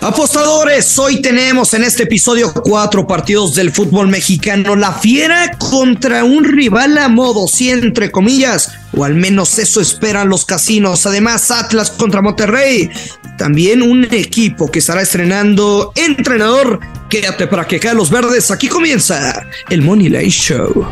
Apostadores, 0.00 0.98
hoy 0.98 1.22
tenemos 1.22 1.72
en 1.74 1.82
este 1.82 2.02
episodio 2.04 2.52
cuatro 2.52 3.06
partidos 3.06 3.54
del 3.54 3.72
fútbol 3.72 4.08
mexicano. 4.08 4.76
La 4.76 4.92
Fiera 4.92 5.52
contra 5.58 6.22
un 6.22 6.44
rival 6.44 6.98
a 6.98 7.08
modo, 7.08 7.48
sí, 7.48 7.70
entre 7.70 8.10
comillas, 8.10 8.70
o 8.94 9.04
al 9.04 9.14
menos 9.14 9.58
eso 9.58 9.80
esperan 9.80 10.28
los 10.28 10.44
casinos. 10.44 11.06
Además, 11.06 11.50
Atlas 11.50 11.90
contra 11.90 12.20
Monterrey. 12.22 12.90
También 13.38 13.82
un 13.82 14.04
equipo 14.04 14.70
que 14.70 14.80
estará 14.80 15.02
estrenando 15.02 15.92
entrenador. 15.94 16.78
Quédate 17.08 17.46
para 17.46 17.66
que 17.66 17.80
caen 17.80 17.96
los 17.96 18.10
verdes. 18.10 18.50
Aquí 18.50 18.68
comienza 18.68 19.46
el 19.70 19.82
Money 19.82 20.10
Line 20.10 20.30
Show. 20.30 20.86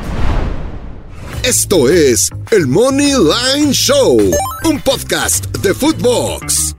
Esto 1.43 1.91
es 1.91 2.31
el 2.51 2.67
Money 2.67 3.13
Line 3.13 3.73
Show, 3.73 4.19
un 4.65 4.81
podcast 4.81 5.47
de 5.59 5.75
Footbox. 5.75 6.75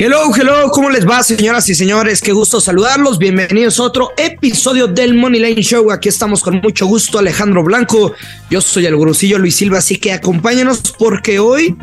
Hello, 0.00 0.30
hello, 0.32 0.70
¿cómo 0.70 0.90
les 0.90 1.04
va, 1.04 1.24
señoras 1.24 1.68
y 1.68 1.74
señores? 1.74 2.20
Qué 2.20 2.30
gusto 2.30 2.60
saludarlos. 2.60 3.18
Bienvenidos 3.18 3.80
a 3.80 3.82
otro 3.82 4.12
episodio 4.16 4.86
del 4.86 5.14
Money 5.14 5.40
Lane 5.40 5.60
Show. 5.60 5.90
Aquí 5.90 6.08
estamos 6.08 6.40
con 6.40 6.60
mucho 6.62 6.86
gusto, 6.86 7.18
Alejandro 7.18 7.64
Blanco. 7.64 8.12
Yo 8.48 8.60
soy 8.60 8.86
el 8.86 8.94
gurusillo 8.94 9.40
Luis 9.40 9.56
Silva, 9.56 9.78
así 9.78 9.96
que 9.96 10.12
acompáñanos 10.12 10.94
porque 10.96 11.40
hoy, 11.40 11.76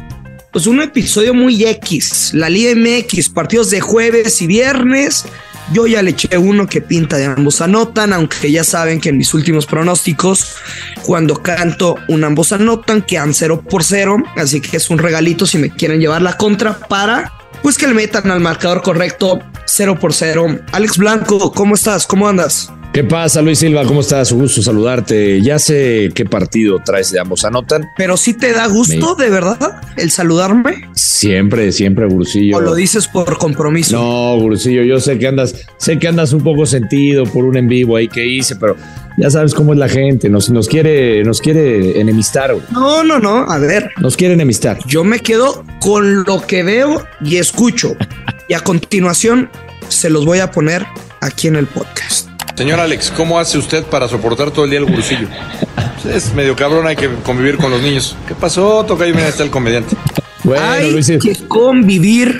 pues 0.53 0.65
un 0.65 0.81
episodio 0.81 1.33
muy 1.33 1.61
X. 1.65 2.31
La 2.33 2.49
Liga 2.49 2.73
MX, 2.73 3.27
partidos 3.27 3.69
de 3.69 3.81
jueves 3.81 4.41
y 4.41 4.47
viernes. 4.47 5.25
Yo 5.73 5.85
ya 5.85 6.01
le 6.01 6.11
eché 6.11 6.37
uno 6.37 6.67
que 6.67 6.79
pinta 6.79 7.17
de 7.17 7.25
ambos 7.25 7.59
anotan, 7.59 8.13
aunque 8.13 8.49
ya 8.49 8.63
saben 8.63 9.01
que 9.01 9.09
en 9.09 9.17
mis 9.17 9.33
últimos 9.33 9.65
pronósticos, 9.65 10.55
cuando 11.03 11.43
canto 11.43 11.97
un 12.07 12.23
ambos 12.23 12.53
anotan, 12.53 13.01
quedan 13.01 13.33
0 13.33 13.65
por 13.69 13.83
0. 13.83 14.23
Así 14.37 14.61
que 14.61 14.77
es 14.77 14.89
un 14.89 14.99
regalito 14.99 15.45
si 15.45 15.57
me 15.57 15.69
quieren 15.69 15.99
llevar 15.99 16.21
la 16.21 16.37
contra 16.37 16.79
para 16.79 17.34
pues 17.65 17.79
que 17.79 17.87
le 17.87 17.95
metan 17.95 18.29
al 18.29 18.41
marcador 18.41 18.83
correcto 18.83 19.39
0 19.65 19.97
por 19.99 20.13
0. 20.13 20.59
Alex 20.71 20.99
Blanco, 20.99 21.51
¿cómo 21.51 21.73
estás? 21.73 22.05
¿Cómo 22.05 22.27
andas? 22.27 22.71
¿Qué 22.95 23.03
pasa, 23.03 23.41
Luis 23.41 23.59
Silva? 23.59 23.83
¿Cómo 23.83 23.99
estás? 23.99 24.31
Un 24.31 24.39
gusto 24.39 24.61
saludarte. 24.61 25.41
Ya 25.41 25.59
sé 25.59 26.11
qué 26.15 26.23
partido 26.23 26.79
traes 26.79 27.11
de 27.11 27.19
ambos 27.19 27.43
anotan. 27.43 27.89
Pero 27.97 28.15
sí 28.15 28.33
te 28.33 28.53
da 28.53 28.67
gusto, 28.67 29.15
de 29.15 29.29
verdad, 29.29 29.81
el 29.97 30.11
saludarme. 30.11 30.89
Siempre, 30.93 31.73
siempre, 31.73 32.05
Gurusillo. 32.07 32.55
¿O 32.55 32.61
lo 32.61 32.73
dices 32.73 33.09
por 33.09 33.37
compromiso? 33.37 33.97
No, 33.97 34.39
Gurusillo, 34.39 34.83
yo 34.83 35.01
sé 35.01 35.19
que 35.19 35.27
andas, 35.27 35.55
sé 35.75 35.99
que 35.99 36.07
andas 36.07 36.31
un 36.31 36.41
poco 36.41 36.65
sentido 36.65 37.25
por 37.25 37.43
un 37.43 37.57
en 37.57 37.67
vivo 37.67 37.97
ahí 37.97 38.07
que 38.07 38.25
hice, 38.25 38.55
pero 38.55 38.77
ya 39.17 39.29
sabes 39.29 39.53
cómo 39.53 39.73
es 39.73 39.79
la 39.79 39.89
gente, 39.89 40.29
nos, 40.29 40.49
nos 40.49 40.69
quiere, 40.69 41.21
nos 41.25 41.41
quiere 41.41 41.99
enemistar. 41.99 42.55
No, 42.71 43.03
no, 43.03 43.19
no, 43.19 43.39
a 43.39 43.57
ver. 43.57 43.89
Nos 43.97 44.15
quiere 44.15 44.35
enemistar. 44.35 44.79
Yo 44.87 45.03
me 45.03 45.19
quedo 45.19 45.65
con 45.81 46.23
lo 46.23 46.47
que 46.47 46.63
veo 46.63 47.05
y 47.19 47.35
escucho. 47.35 47.97
y 48.47 48.53
a 48.53 48.61
continuación 48.61 49.49
se 49.89 50.09
los 50.09 50.25
voy 50.25 50.39
a 50.39 50.51
poner 50.51 50.85
aquí 51.19 51.49
en 51.49 51.57
el 51.57 51.67
podcast. 51.67 52.34
Señor 52.55 52.79
Alex, 52.79 53.11
¿cómo 53.11 53.37
hace 53.37 53.57
usted 53.57 53.83
para 53.83 54.07
soportar 54.07 54.49
todo 54.49 54.63
el 54.65 54.71
día 54.71 54.79
el 54.79 54.85
gurusillo? 54.85 55.27
Es 56.05 56.35
medio 56.35 56.55
cabrón, 56.55 56.85
hay 56.85 56.95
que 56.95 57.09
convivir 57.23 57.57
con 57.57 57.71
los 57.71 57.81
niños. 57.81 58.15
¿Qué 58.27 58.35
pasó? 58.35 58.85
Toca 58.85 59.07
y 59.07 59.11
mira, 59.11 59.27
está 59.27 59.41
el 59.41 59.49
comediante. 59.49 59.95
Bueno, 60.43 60.63
hay 60.63 61.01
que 61.03 61.35
convivir 61.47 62.39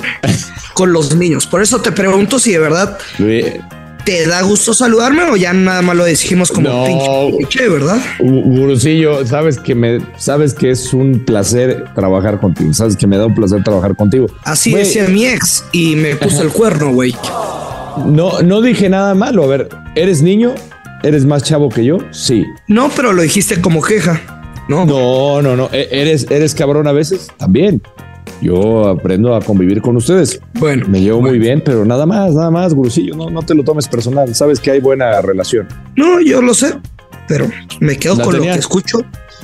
con 0.75 0.93
los 0.93 1.15
niños. 1.15 1.47
Por 1.47 1.63
eso 1.63 1.81
te 1.81 1.91
pregunto 1.91 2.37
si 2.37 2.51
de 2.51 2.59
verdad 2.59 2.99
te 3.17 4.27
da 4.27 4.43
gusto 4.43 4.75
saludarme 4.75 5.23
o 5.23 5.35
ya 5.35 5.51
nada 5.51 5.81
más 5.81 5.95
lo 5.95 6.05
decimos 6.05 6.51
como 6.51 6.69
no, 6.69 6.85
pinche, 6.85 7.67
¿verdad? 7.67 7.99
Gurusillo, 8.19 9.25
sabes 9.25 9.57
que 9.57 9.73
me, 9.73 9.99
sabes 10.17 10.53
que 10.53 10.69
es 10.69 10.93
un 10.93 11.25
placer 11.25 11.85
trabajar 11.95 12.39
contigo. 12.39 12.71
Sabes 12.71 12.95
que 12.95 13.07
me 13.07 13.17
da 13.17 13.25
un 13.25 13.33
placer 13.33 13.63
trabajar 13.63 13.95
contigo. 13.95 14.27
Así 14.43 14.71
decía 14.75 15.07
mi 15.07 15.25
ex 15.25 15.65
y 15.71 15.95
me 15.95 16.15
puso 16.15 16.43
el 16.43 16.49
cuerno, 16.49 16.93
güey. 16.93 17.15
No, 18.05 18.41
no 18.41 18.61
dije 18.61 18.89
nada 18.89 19.13
malo. 19.15 19.43
A 19.43 19.47
ver, 19.47 19.69
¿eres 19.95 20.21
niño? 20.21 20.53
¿Eres 21.03 21.25
más 21.25 21.43
chavo 21.43 21.69
que 21.69 21.85
yo? 21.85 21.97
Sí. 22.11 22.45
No, 22.67 22.89
pero 22.95 23.13
lo 23.13 23.21
dijiste 23.21 23.61
como 23.61 23.81
queja. 23.81 24.21
No, 24.67 24.85
no, 24.85 25.41
no, 25.41 25.55
no. 25.55 25.69
E, 25.71 25.87
¿Eres, 25.91 26.29
eres 26.29 26.55
cabrón 26.55 26.87
a 26.87 26.91
veces? 26.91 27.27
También. 27.37 27.81
Yo 28.41 28.89
aprendo 28.89 29.35
a 29.35 29.41
convivir 29.41 29.81
con 29.81 29.95
ustedes. 29.95 30.41
Bueno. 30.55 30.85
Me 30.87 31.01
llevo 31.01 31.21
muy 31.21 31.39
bien, 31.39 31.61
pero 31.63 31.85
nada 31.85 32.05
más, 32.05 32.33
nada 32.33 32.51
más, 32.51 32.73
gurusillo. 32.73 33.15
No, 33.15 33.29
no 33.29 33.41
te 33.43 33.53
lo 33.53 33.63
tomes 33.63 33.87
personal. 33.87 34.33
Sabes 34.35 34.59
que 34.59 34.71
hay 34.71 34.79
buena 34.79 35.21
relación. 35.21 35.67
No, 35.95 36.19
yo 36.19 36.41
lo 36.41 36.53
sé, 36.53 36.75
pero 37.27 37.47
me 37.79 37.97
quedo 37.97 38.19
con 38.19 38.35
lo 38.35 38.41
que 38.41 38.51
escucho. 38.51 38.99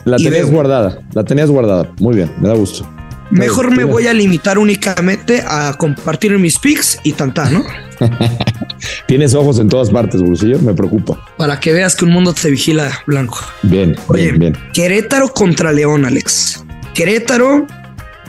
La 0.06 0.17
tenías 0.17 0.50
guardada, 0.50 1.00
la 1.13 1.23
tenías 1.23 1.50
guardada. 1.50 1.91
Muy 2.00 2.16
bien, 2.16 2.31
me 2.40 2.47
da 2.47 2.56
gusto. 2.56 2.88
Mejor 3.29 3.75
me 3.75 3.85
voy 3.85 4.07
a 4.07 4.13
limitar 4.13 4.57
únicamente 4.57 5.44
a 5.47 5.73
compartir 5.78 6.38
mis 6.38 6.59
pics 6.59 7.00
y 7.03 7.13
tanta, 7.13 7.50
¿no? 7.50 7.63
Tienes 9.07 9.34
ojos 9.34 9.59
en 9.59 9.69
todas 9.69 9.89
partes, 9.89 10.22
Brusillo, 10.22 10.59
me 10.59 10.73
preocupa. 10.73 11.19
Para 11.38 11.59
que 11.59 11.73
veas 11.73 11.95
que 11.95 12.06
un 12.06 12.12
mundo 12.12 12.34
te 12.34 12.50
vigila, 12.50 12.91
Blanco. 13.06 13.39
Bien, 13.63 13.95
bien, 14.13 14.39
bien. 14.39 14.57
Querétaro 14.73 15.29
contra 15.34 15.72
León, 15.72 16.06
Alex. 16.06 16.63
Querétaro, 16.94 17.67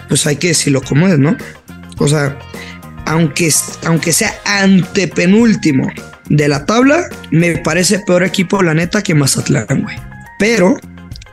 pues 0.08 0.26
hay 0.26 0.36
que 0.36 0.48
decirlo 0.48 0.82
como 0.82 1.08
es, 1.08 1.18
¿no? 1.18 1.36
O 1.98 2.08
sea, 2.08 2.38
aunque, 3.06 3.50
aunque 3.84 4.12
sea 4.12 4.34
antepenúltimo 4.44 5.90
de 6.28 6.48
la 6.48 6.64
tabla, 6.66 7.08
me 7.30 7.56
parece 7.58 8.00
peor 8.06 8.22
equipo, 8.22 8.62
la 8.62 8.74
neta, 8.74 9.02
que 9.02 9.14
Mazatlán, 9.14 9.82
güey. 9.82 9.96
Pero 10.38 10.76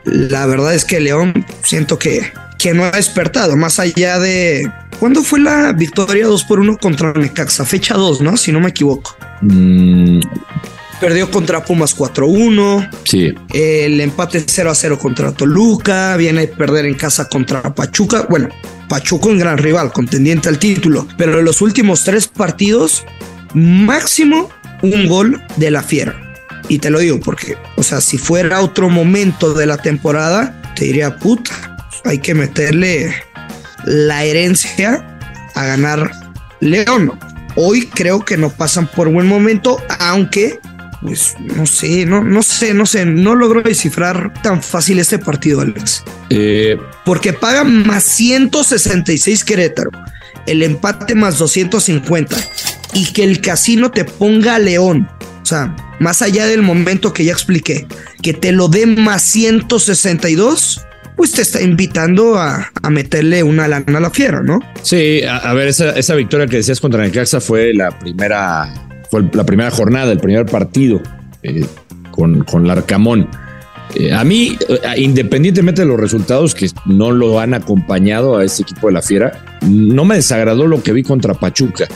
la 0.05 0.45
verdad 0.45 0.73
es 0.73 0.85
que 0.85 0.99
León 0.99 1.45
siento 1.63 1.97
que 1.97 2.31
que 2.59 2.73
no 2.73 2.83
ha 2.83 2.91
despertado, 2.91 3.55
más 3.55 3.79
allá 3.79 4.19
de... 4.19 4.69
¿Cuándo 4.99 5.23
fue 5.23 5.39
la 5.39 5.71
victoria 5.71 6.27
2 6.27 6.43
por 6.43 6.59
1 6.59 6.77
contra 6.77 7.13
Necaxa? 7.13 7.63
Fecha 7.63 7.93
2, 7.93 8.21
¿no? 8.21 8.35
Si 8.35 8.51
no 8.51 8.59
me 8.59 8.69
equivoco. 8.69 9.15
Mm. 9.41 10.19
Perdió 10.99 11.31
contra 11.31 11.63
Pumas 11.63 11.95
4-1. 11.97 12.89
Sí. 13.05 13.33
El 13.53 14.01
empate 14.01 14.43
0 14.45 14.71
0 14.75 14.99
contra 14.99 15.31
Toluca. 15.31 16.17
Viene 16.17 16.43
a 16.43 16.57
perder 16.57 16.85
en 16.85 16.95
casa 16.95 17.29
contra 17.29 17.73
Pachuca. 17.73 18.27
Bueno, 18.29 18.49
Pachuca 18.89 19.29
un 19.29 19.39
gran 19.39 19.57
rival, 19.57 19.93
contendiente 19.93 20.49
al 20.49 20.59
título. 20.59 21.07
Pero 21.17 21.39
en 21.39 21.45
los 21.45 21.61
últimos 21.61 22.03
tres 22.03 22.27
partidos, 22.27 23.05
máximo 23.53 24.49
un 24.81 25.07
gol 25.07 25.41
de 25.55 25.71
la 25.71 25.81
fiera. 25.81 26.35
Y 26.67 26.79
te 26.79 26.89
lo 26.89 26.99
digo 26.99 27.21
porque, 27.21 27.57
o 27.77 27.83
sea, 27.83 28.01
si 28.01 28.17
fuera 28.17 28.61
otro 28.61 28.89
momento 28.89 29.53
de 29.53 29.65
la 29.65 29.77
temporada, 29.77 30.61
te 30.75 30.85
diría 30.85 31.17
puta 31.17 31.69
hay 32.05 32.19
que 32.19 32.33
meterle 32.33 33.13
la 33.89 34.23
herencia 34.23 35.17
a 35.55 35.65
ganar 35.65 36.11
León. 36.61 37.19
Hoy 37.55 37.87
creo 37.87 38.23
que 38.23 38.37
no 38.37 38.51
pasan 38.51 38.87
por 38.87 39.09
buen 39.09 39.27
momento, 39.27 39.81
aunque, 39.99 40.59
pues 41.01 41.35
no 41.39 41.65
sé, 41.65 42.05
no, 42.05 42.23
no 42.23 42.43
sé, 42.43 42.73
no 42.73 42.85
sé, 42.85 43.05
no 43.05 43.35
logro 43.35 43.61
descifrar 43.63 44.31
tan 44.43 44.61
fácil 44.61 44.99
este 44.99 45.17
partido, 45.17 45.61
Alex. 45.61 46.03
Eh, 46.29 46.77
Porque 47.03 47.33
pagan 47.33 47.85
más 47.87 48.03
166 48.03 49.43
Querétaro, 49.43 49.89
el 50.45 50.61
empate 50.61 51.15
más 51.15 51.39
250 51.39 52.37
y 52.93 53.11
que 53.11 53.23
el 53.23 53.41
casino 53.41 53.89
te 53.89 54.05
ponga 54.05 54.55
a 54.55 54.59
León. 54.59 55.09
O 55.41 55.45
sea, 55.45 55.75
más 55.99 56.21
allá 56.21 56.45
del 56.45 56.61
momento 56.61 57.11
que 57.11 57.25
ya 57.25 57.33
expliqué, 57.33 57.87
que 58.21 58.33
te 58.33 58.51
lo 58.51 58.67
dé 58.67 58.85
más 58.85 59.23
162 59.23 60.85
pues 61.19 61.33
te 61.33 61.41
está 61.41 61.61
invitando 61.61 62.37
a, 62.37 62.71
meterle 62.89 63.43
una 63.43 63.67
lana 63.67 63.97
a 63.97 63.99
la 63.99 64.09
fiera, 64.09 64.41
¿no? 64.41 64.61
Sí, 64.83 65.21
a, 65.29 65.51
ver, 65.51 65.67
esa, 65.67 66.15
victoria 66.15 66.47
que 66.47 66.55
decías 66.55 66.79
contra 66.79 67.03
Necaxa 67.03 67.41
fue 67.41 67.73
la 67.73 67.91
primera, 67.91 68.73
fue 69.11 69.25
la 69.33 69.43
primera 69.43 69.69
jornada, 69.69 70.13
el 70.13 70.19
primer 70.19 70.45
partido 70.45 71.01
eh, 71.43 71.65
con, 72.11 72.45
con 72.45 72.65
Larcamón. 72.65 73.27
Eh, 73.95 74.13
a 74.13 74.23
mí, 74.23 74.57
eh, 74.69 74.79
independientemente 74.95 75.81
de 75.81 75.89
los 75.89 75.99
resultados 75.99 76.55
que 76.55 76.69
no 76.85 77.11
lo 77.11 77.41
han 77.41 77.53
acompañado 77.53 78.37
a 78.37 78.45
este 78.45 78.63
equipo 78.63 78.87
de 78.87 78.93
la 78.93 79.01
Fiera, 79.01 79.59
no 79.67 80.05
me 80.05 80.15
desagradó 80.15 80.67
lo 80.67 80.81
que 80.81 80.93
vi 80.93 81.03
contra 81.03 81.33
Pachuca. 81.33 81.89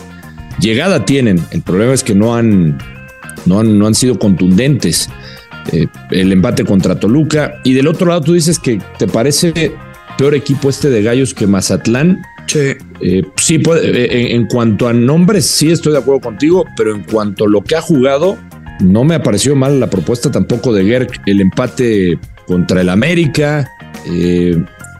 Llegada 0.60 1.06
tienen, 1.06 1.42
el 1.52 1.62
problema 1.62 1.94
es 1.94 2.04
que 2.04 2.14
no 2.14 2.36
han, 2.36 2.78
no 3.46 3.62
han, 3.62 3.80
no 3.80 3.88
han 3.88 3.96
sido 3.96 4.20
contundentes. 4.20 5.10
Eh, 5.72 5.88
el 6.12 6.32
empate 6.32 6.66
contra 6.66 7.00
Toluca. 7.00 7.56
Y 7.64 7.74
del 7.74 7.88
otro 7.88 8.08
lado 8.08 8.22
tú 8.22 8.34
dices 8.34 8.60
que 8.60 8.82
te 8.98 9.08
parece 9.08 9.72
peor 10.18 10.36
equipo 10.36 10.70
este 10.70 10.90
de 10.90 11.02
Gallos 11.02 11.34
que 11.34 11.48
Mazatlán. 11.48 12.22
Sí. 12.48 12.76
Eh, 13.00 13.24
sí, 13.38 13.62
eh, 13.82 14.28
en, 14.32 14.48
cuanto 14.48 14.88
a 14.88 14.94
nombres, 14.94 15.46
sí 15.46 15.72
estoy 15.72 15.94
de 15.94 16.00
acuerdo 16.00 16.22
contigo, 16.22 16.66
pero 16.76 16.94
en 16.94 17.04
cuanto 17.04 17.46
a 17.46 17.50
lo 17.50 17.62
que 17.62 17.76
ha 17.76 17.82
jugado, 17.82 18.38
no 18.82 19.04
me 19.04 19.16
ha 19.16 19.24
parecido 19.24 19.56
mal 19.56 19.80
la 19.80 19.90
propuesta 19.90 20.30
tampoco 20.30 20.74
de 20.74 20.86
Gerg. 20.86 21.10
El 21.26 21.42
empate 21.42 22.20
contra 22.46 22.82
el 22.82 22.90
América, 22.90 23.70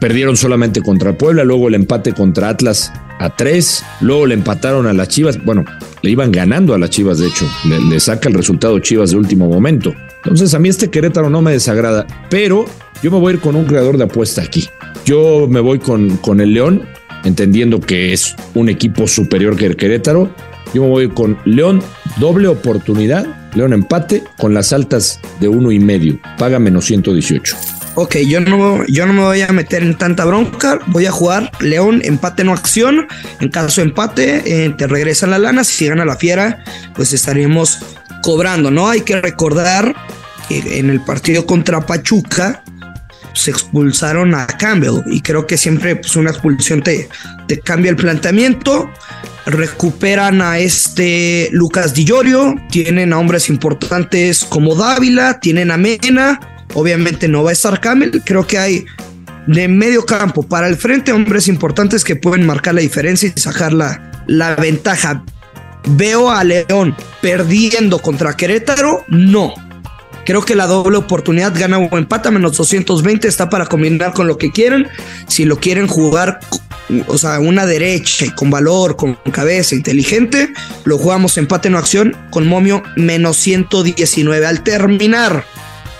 perdieron 0.00 0.36
solamente 0.36 0.80
contra 0.80 1.16
Puebla, 1.16 1.44
luego 1.44 1.68
el 1.68 1.74
empate 1.74 2.12
contra 2.12 2.48
Atlas 2.48 2.92
a 3.18 3.34
tres, 3.36 3.84
luego 4.00 4.26
le 4.26 4.34
empataron 4.34 4.86
a 4.86 4.92
las 4.92 5.08
Chivas, 5.08 5.42
bueno, 5.44 5.64
le 6.02 6.10
iban 6.10 6.32
ganando 6.32 6.74
a 6.74 6.78
las 6.78 6.90
Chivas, 6.90 7.18
de 7.18 7.28
hecho, 7.28 7.46
le 7.90 8.00
saca 8.00 8.28
el 8.28 8.34
resultado 8.34 8.78
Chivas 8.78 9.10
de 9.10 9.16
último 9.16 9.48
momento. 9.48 9.94
Entonces 10.24 10.54
a 10.54 10.58
mí 10.58 10.68
este 10.68 10.90
Querétaro 10.90 11.30
no 11.30 11.42
me 11.42 11.52
desagrada, 11.52 12.06
pero 12.30 12.64
yo 13.02 13.10
me 13.10 13.18
voy 13.18 13.32
a 13.32 13.34
ir 13.34 13.40
con 13.40 13.56
un 13.56 13.64
creador 13.64 13.98
de 13.98 14.04
apuesta 14.04 14.42
aquí. 14.42 14.68
Yo 15.04 15.46
me 15.48 15.60
voy 15.60 15.78
con, 15.78 16.16
con 16.18 16.40
el 16.40 16.54
León 16.54 16.82
entendiendo 17.24 17.80
que 17.80 18.12
es 18.12 18.34
un 18.54 18.68
equipo 18.68 19.06
superior 19.06 19.56
que 19.56 19.66
el 19.66 19.76
Querétaro. 19.76 20.30
Yo 20.72 20.82
me 20.82 20.88
voy 20.88 21.08
con 21.08 21.38
León, 21.44 21.82
doble 22.18 22.48
oportunidad, 22.48 23.26
León 23.54 23.72
empate 23.72 24.24
con 24.38 24.54
las 24.54 24.72
altas 24.72 25.20
de 25.40 25.48
uno 25.48 25.70
y 25.70 25.78
medio, 25.78 26.18
paga 26.38 26.58
menos 26.58 26.86
118. 26.86 27.56
Ok, 27.96 28.16
yo 28.26 28.40
no, 28.40 28.84
yo 28.86 29.06
no 29.06 29.12
me 29.12 29.22
voy 29.22 29.40
a 29.42 29.52
meter 29.52 29.84
en 29.84 29.96
tanta 29.96 30.24
bronca. 30.24 30.80
Voy 30.88 31.06
a 31.06 31.12
jugar 31.12 31.52
León, 31.60 32.00
empate 32.04 32.42
no 32.42 32.52
acción. 32.52 33.06
En 33.40 33.50
caso 33.50 33.80
de 33.80 33.86
empate, 33.86 34.64
eh, 34.64 34.70
te 34.76 34.88
regresan 34.88 35.30
la 35.30 35.38
lana. 35.38 35.62
Si 35.62 35.86
gana 35.86 36.04
la 36.04 36.16
fiera, 36.16 36.64
pues 36.96 37.12
estaremos 37.12 37.78
cobrando, 38.24 38.70
¿no? 38.70 38.88
Hay 38.88 39.02
que 39.02 39.20
recordar 39.20 39.94
que 40.48 40.78
en 40.78 40.88
el 40.88 41.02
partido 41.02 41.44
contra 41.44 41.84
Pachuca 41.84 42.64
se 43.34 43.50
expulsaron 43.50 44.34
a 44.34 44.46
Campbell 44.46 45.02
y 45.06 45.20
creo 45.20 45.46
que 45.46 45.58
siempre 45.58 45.96
pues, 45.96 46.16
una 46.16 46.30
expulsión 46.30 46.82
te, 46.82 47.10
te 47.46 47.60
cambia 47.60 47.90
el 47.90 47.96
planteamiento. 47.96 48.90
Recuperan 49.44 50.40
a 50.40 50.58
este 50.58 51.50
Lucas 51.52 51.92
Di 51.92 52.06
tienen 52.70 53.12
a 53.12 53.18
hombres 53.18 53.50
importantes 53.50 54.42
como 54.44 54.74
Dávila, 54.74 55.38
tienen 55.38 55.70
a 55.70 55.76
Mena 55.76 56.40
Obviamente 56.72 57.28
no 57.28 57.42
va 57.42 57.50
a 57.50 57.52
estar 57.52 57.78
Camel. 57.78 58.22
Creo 58.24 58.46
que 58.46 58.56
hay 58.56 58.86
de 59.46 59.68
medio 59.68 60.06
campo 60.06 60.42
para 60.42 60.66
el 60.66 60.76
frente 60.76 61.12
hombres 61.12 61.46
importantes 61.46 62.02
que 62.04 62.16
pueden 62.16 62.46
marcar 62.46 62.72
la 62.72 62.80
diferencia 62.80 63.30
y 63.34 63.38
sacar 63.38 63.74
la, 63.74 64.24
la 64.26 64.56
ventaja. 64.56 65.22
¿Veo 65.86 66.30
a 66.30 66.44
León 66.44 66.96
perdiendo 67.20 67.98
contra 67.98 68.36
Querétaro? 68.36 69.04
No. 69.08 69.52
Creo 70.24 70.42
que 70.42 70.54
la 70.54 70.66
doble 70.66 70.96
oportunidad 70.96 71.52
gana 71.54 71.78
o 71.78 71.98
empata, 71.98 72.30
menos 72.30 72.56
220 72.56 73.28
está 73.28 73.50
para 73.50 73.66
combinar 73.66 74.14
con 74.14 74.26
lo 74.26 74.38
que 74.38 74.50
quieren. 74.50 74.88
Si 75.28 75.44
lo 75.44 75.58
quieren 75.58 75.86
jugar, 75.86 76.40
o 77.06 77.18
sea, 77.18 77.40
una 77.40 77.66
derecha 77.66 78.34
con 78.34 78.50
valor, 78.50 78.96
con 78.96 79.16
cabeza, 79.30 79.74
inteligente, 79.74 80.52
lo 80.84 80.96
jugamos 80.96 81.36
empate 81.36 81.68
no 81.68 81.76
acción 81.76 82.16
con 82.30 82.46
momio 82.46 82.82
menos 82.96 83.36
119. 83.36 84.46
Al 84.46 84.62
terminar 84.62 85.44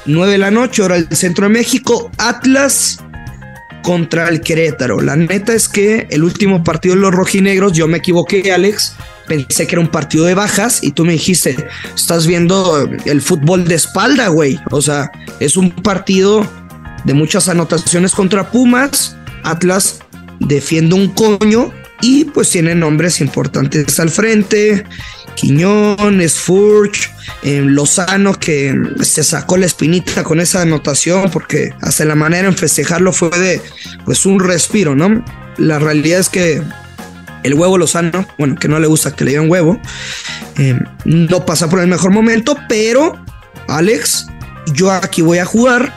9 0.06 0.32
de 0.32 0.38
la 0.38 0.50
noche, 0.50 0.82
hora 0.82 0.94
del 0.94 1.14
centro 1.14 1.46
de 1.46 1.52
México, 1.52 2.10
Atlas 2.16 3.00
contra 3.84 4.28
el 4.28 4.40
Querétaro. 4.40 5.00
La 5.00 5.14
neta 5.14 5.52
es 5.52 5.68
que 5.68 6.08
el 6.10 6.24
último 6.24 6.64
partido 6.64 6.94
de 6.94 7.02
los 7.02 7.14
rojinegros, 7.14 7.74
yo 7.74 7.86
me 7.86 7.98
equivoqué, 7.98 8.50
Alex. 8.52 8.96
Pensé 9.28 9.66
que 9.66 9.74
era 9.74 9.80
un 9.80 9.90
partido 9.90 10.24
de 10.24 10.34
bajas 10.34 10.82
y 10.82 10.92
tú 10.92 11.04
me 11.04 11.12
dijiste, 11.12 11.56
estás 11.94 12.26
viendo 12.26 12.88
el 13.04 13.20
fútbol 13.20 13.66
de 13.66 13.74
espalda, 13.74 14.28
güey. 14.28 14.58
O 14.70 14.82
sea, 14.82 15.12
es 15.38 15.56
un 15.56 15.70
partido 15.70 16.46
de 17.04 17.14
muchas 17.14 17.48
anotaciones 17.48 18.12
contra 18.12 18.50
Pumas. 18.50 19.16
Atlas 19.44 20.00
defiende 20.40 20.94
un 20.94 21.08
coño 21.08 21.70
y 22.00 22.24
pues 22.24 22.50
tiene 22.50 22.74
nombres 22.74 23.20
importantes 23.20 24.00
al 24.00 24.10
frente. 24.10 24.84
Quiñones, 25.34 26.34
Furch, 26.34 27.10
eh, 27.42 27.60
Lozano, 27.62 28.34
que 28.34 28.74
se 29.02 29.24
sacó 29.24 29.56
la 29.56 29.66
espinita 29.66 30.24
con 30.24 30.40
esa 30.40 30.62
anotación, 30.62 31.30
porque 31.30 31.74
hasta 31.80 32.04
la 32.04 32.14
manera 32.14 32.48
en 32.48 32.56
festejarlo 32.56 33.12
fue 33.12 33.30
de 33.30 33.60
pues 34.04 34.26
un 34.26 34.40
respiro, 34.40 34.94
¿no? 34.94 35.24
La 35.56 35.78
realidad 35.78 36.20
es 36.20 36.28
que 36.28 36.62
el 37.42 37.54
huevo 37.54 37.78
Lozano, 37.78 38.26
bueno, 38.38 38.56
que 38.56 38.68
no 38.68 38.78
le 38.78 38.86
gusta 38.86 39.14
que 39.14 39.24
le 39.24 39.32
digan 39.32 39.50
huevo, 39.50 39.80
eh, 40.58 40.78
no 41.04 41.44
pasa 41.44 41.68
por 41.68 41.80
el 41.80 41.88
mejor 41.88 42.10
momento, 42.10 42.56
pero 42.68 43.22
Alex, 43.68 44.26
yo 44.72 44.90
aquí 44.90 45.22
voy 45.22 45.38
a 45.38 45.44
jugar 45.44 45.92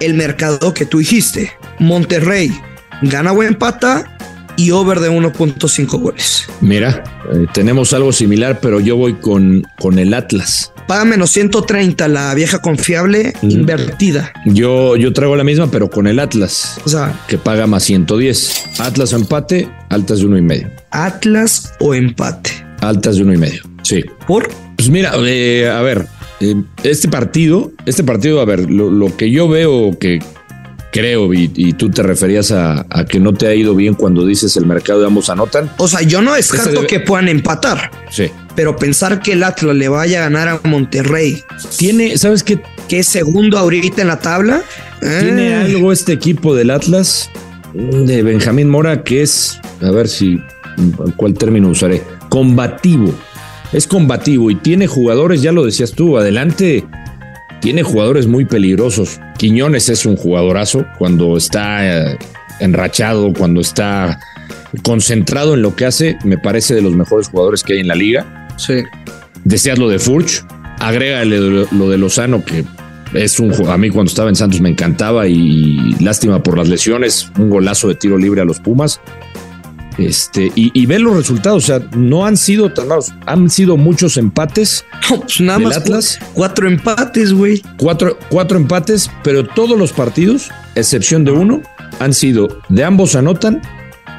el 0.00 0.14
mercado 0.14 0.74
que 0.74 0.86
tú 0.86 0.98
dijiste. 0.98 1.52
Monterrey 1.78 2.56
gana 3.02 3.32
buen 3.32 3.54
pata 3.54 4.13
y 4.56 4.70
over 4.70 5.00
de 5.00 5.10
1.5 5.10 6.00
goles. 6.00 6.46
Mira, 6.60 7.04
eh, 7.32 7.46
tenemos 7.52 7.92
algo 7.92 8.12
similar, 8.12 8.60
pero 8.60 8.80
yo 8.80 8.96
voy 8.96 9.14
con, 9.14 9.66
con 9.78 9.98
el 9.98 10.14
Atlas. 10.14 10.72
Paga 10.86 11.04
menos 11.04 11.30
130 11.30 12.08
la 12.08 12.34
vieja 12.34 12.60
confiable 12.60 13.32
invertida. 13.42 14.32
Yo, 14.44 14.96
yo 14.96 15.12
traigo 15.12 15.34
la 15.34 15.44
misma, 15.44 15.70
pero 15.70 15.88
con 15.88 16.06
el 16.06 16.18
Atlas. 16.18 16.78
O 16.84 16.88
sea, 16.88 17.18
que 17.26 17.38
paga 17.38 17.66
más 17.66 17.84
110. 17.84 18.80
Atlas 18.80 19.12
o 19.12 19.16
empate, 19.16 19.68
altas 19.88 20.18
de 20.18 20.26
uno 20.26 20.36
y 20.36 20.42
medio. 20.42 20.70
Atlas 20.90 21.72
o 21.80 21.94
empate. 21.94 22.50
Altas 22.80 23.16
de 23.16 23.22
uno 23.22 23.32
y 23.32 23.38
medio. 23.38 23.62
Sí. 23.82 24.04
¿Por? 24.26 24.50
Pues 24.76 24.90
mira, 24.90 25.12
eh, 25.24 25.70
a 25.70 25.80
ver, 25.80 26.06
eh, 26.40 26.54
este 26.82 27.08
partido, 27.08 27.72
este 27.86 28.04
partido, 28.04 28.40
a 28.40 28.44
ver, 28.44 28.70
lo, 28.70 28.90
lo 28.90 29.16
que 29.16 29.30
yo 29.30 29.48
veo 29.48 29.98
que, 29.98 30.18
creo, 30.94 31.34
y, 31.34 31.72
tú 31.72 31.90
te 31.90 32.04
referías 32.04 32.52
a, 32.52 32.86
que 33.08 33.18
no 33.18 33.34
te 33.34 33.48
ha 33.48 33.54
ido 33.54 33.74
bien 33.74 33.94
cuando 33.94 34.24
dices 34.24 34.56
el 34.56 34.64
mercado 34.64 35.00
de 35.00 35.06
ambos 35.06 35.28
anotan. 35.28 35.68
O 35.78 35.88
sea, 35.88 36.02
yo 36.02 36.22
no 36.22 36.34
descarto 36.34 36.86
que 36.86 37.00
puedan 37.00 37.26
empatar. 37.26 37.90
Sí. 38.10 38.30
Pero 38.54 38.76
pensar 38.76 39.20
que 39.20 39.32
el 39.32 39.42
Atlas 39.42 39.74
le 39.74 39.88
vaya 39.88 40.20
a 40.20 40.30
ganar 40.30 40.48
a 40.48 40.60
Monterrey. 40.62 41.42
Tiene, 41.76 42.16
¿sabes 42.16 42.44
qué? 42.44 42.60
Que 42.88 43.00
es 43.00 43.08
segundo 43.08 43.58
ahorita 43.58 44.02
en 44.02 44.06
la 44.06 44.20
tabla. 44.20 44.62
Tiene 45.00 45.48
eh. 45.48 45.54
algo 45.54 45.90
este 45.90 46.12
equipo 46.12 46.54
del 46.54 46.70
Atlas 46.70 47.28
de 47.72 48.22
Benjamín 48.22 48.70
Mora 48.70 49.02
que 49.02 49.22
es, 49.22 49.58
a 49.82 49.90
ver 49.90 50.06
si, 50.06 50.38
¿cuál 51.16 51.34
término 51.34 51.70
usaré? 51.70 52.04
Combativo. 52.28 53.12
Es 53.72 53.88
combativo 53.88 54.48
y 54.48 54.54
tiene 54.54 54.86
jugadores, 54.86 55.42
ya 55.42 55.50
lo 55.50 55.64
decías 55.64 55.90
tú, 55.90 56.16
adelante 56.18 56.84
tiene 57.60 57.82
jugadores 57.82 58.28
muy 58.28 58.44
peligrosos. 58.44 59.18
Quiñones 59.38 59.88
es 59.88 60.06
un 60.06 60.16
jugadorazo 60.16 60.86
cuando 60.98 61.36
está 61.36 62.12
eh, 62.12 62.18
enrachado, 62.60 63.32
cuando 63.32 63.60
está 63.60 64.20
concentrado 64.82 65.54
en 65.54 65.62
lo 65.62 65.76
que 65.76 65.86
hace, 65.86 66.18
me 66.24 66.38
parece 66.38 66.74
de 66.74 66.82
los 66.82 66.94
mejores 66.94 67.28
jugadores 67.28 67.62
que 67.62 67.74
hay 67.74 67.80
en 67.80 67.88
la 67.88 67.94
liga. 67.94 68.48
Sí. 68.56 68.82
Deseas 69.44 69.78
lo 69.78 69.88
de 69.88 69.98
Furch, 69.98 70.44
agrégale 70.78 71.66
lo 71.70 71.90
de 71.90 71.98
Lozano, 71.98 72.44
que 72.44 72.64
es 73.14 73.38
un 73.38 73.52
a 73.68 73.76
mí 73.76 73.90
cuando 73.90 74.08
estaba 74.08 74.28
en 74.28 74.36
Santos 74.36 74.60
me 74.60 74.68
encantaba 74.68 75.26
y 75.28 75.94
lástima 76.00 76.42
por 76.42 76.58
las 76.58 76.68
lesiones, 76.68 77.30
un 77.38 77.50
golazo 77.50 77.88
de 77.88 77.94
tiro 77.94 78.18
libre 78.18 78.40
a 78.40 78.44
los 78.44 78.60
Pumas. 78.60 79.00
Este, 79.98 80.50
y, 80.54 80.86
ven 80.86 81.04
los 81.04 81.16
resultados, 81.16 81.64
o 81.64 81.66
sea, 81.66 81.88
no 81.96 82.26
han 82.26 82.36
sido 82.36 82.72
tan 82.72 82.88
malos, 82.88 83.12
han 83.26 83.48
sido 83.50 83.76
muchos 83.76 84.16
empates. 84.16 84.84
pues 85.08 85.40
nada 85.40 85.58
más 85.58 85.76
Atlas. 85.76 86.18
Cuatro 86.32 86.68
empates, 86.68 87.32
güey. 87.32 87.62
Cuatro, 87.78 88.18
cuatro 88.28 88.58
empates, 88.58 89.10
pero 89.22 89.44
todos 89.46 89.78
los 89.78 89.92
partidos, 89.92 90.50
excepción 90.74 91.24
de 91.24 91.32
uno, 91.32 91.62
han 92.00 92.12
sido 92.12 92.60
de 92.68 92.84
ambos 92.84 93.14
anotan 93.14 93.62